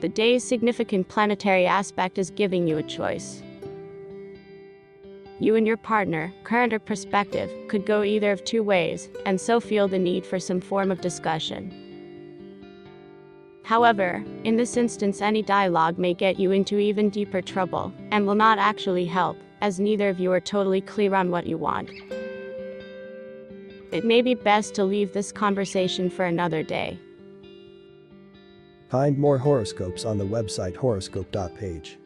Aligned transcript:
The 0.00 0.08
day's 0.08 0.44
significant 0.44 1.08
planetary 1.08 1.66
aspect 1.66 2.18
is 2.18 2.30
giving 2.30 2.68
you 2.68 2.78
a 2.78 2.82
choice. 2.84 3.42
You 5.40 5.56
and 5.56 5.66
your 5.66 5.76
partner, 5.76 6.32
current 6.44 6.72
or 6.72 6.78
prospective, 6.78 7.50
could 7.68 7.84
go 7.84 8.04
either 8.04 8.30
of 8.30 8.44
two 8.44 8.62
ways, 8.62 9.08
and 9.26 9.40
so 9.40 9.58
feel 9.58 9.88
the 9.88 9.98
need 9.98 10.24
for 10.24 10.38
some 10.38 10.60
form 10.60 10.92
of 10.92 11.00
discussion. 11.00 11.72
However, 13.64 14.24
in 14.44 14.56
this 14.56 14.76
instance, 14.76 15.20
any 15.20 15.42
dialogue 15.42 15.98
may 15.98 16.14
get 16.14 16.38
you 16.38 16.52
into 16.52 16.78
even 16.78 17.10
deeper 17.10 17.42
trouble, 17.42 17.92
and 18.12 18.24
will 18.26 18.34
not 18.34 18.58
actually 18.58 19.04
help, 19.04 19.36
as 19.60 19.80
neither 19.80 20.08
of 20.08 20.20
you 20.20 20.32
are 20.32 20.40
totally 20.40 20.80
clear 20.80 21.14
on 21.14 21.30
what 21.30 21.46
you 21.46 21.58
want. 21.58 21.90
It 23.90 24.04
may 24.04 24.22
be 24.22 24.34
best 24.34 24.74
to 24.74 24.84
leave 24.84 25.12
this 25.12 25.32
conversation 25.32 26.08
for 26.08 26.24
another 26.24 26.62
day. 26.62 26.98
Find 28.88 29.18
more 29.18 29.36
horoscopes 29.36 30.04
on 30.04 30.16
the 30.16 30.24
website 30.24 30.74
horoscope.page. 30.74 31.98